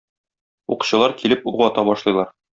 [0.75, 2.35] Укчылар килеп ук ата башлыйлар.